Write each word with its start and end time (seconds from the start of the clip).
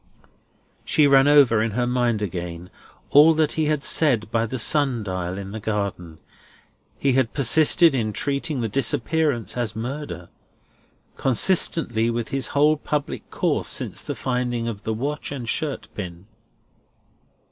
She 0.83 1.05
ran 1.05 1.27
over 1.27 1.61
in 1.61 1.73
her 1.77 1.85
mind 1.85 2.23
again, 2.23 2.71
all 3.11 3.35
that 3.35 3.51
he 3.51 3.65
had 3.65 3.83
said 3.83 4.31
by 4.31 4.47
the 4.47 4.57
sun 4.57 5.03
dial 5.03 5.37
in 5.37 5.51
the 5.51 5.59
garden. 5.59 6.17
He 6.97 7.13
had 7.13 7.35
persisted 7.35 7.93
in 7.93 8.11
treating 8.11 8.61
the 8.61 8.67
disappearance 8.67 9.55
as 9.55 9.75
murder, 9.75 10.29
consistently 11.17 12.09
with 12.09 12.29
his 12.29 12.47
whole 12.47 12.77
public 12.77 13.29
course 13.29 13.67
since 13.67 14.01
the 14.01 14.15
finding 14.15 14.67
of 14.67 14.81
the 14.85 14.93
watch 14.95 15.31
and 15.31 15.47
shirt 15.47 15.87
pin. 15.93 16.25